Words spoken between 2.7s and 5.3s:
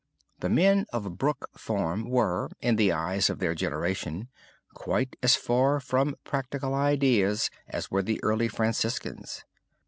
the eyes of their generation, quite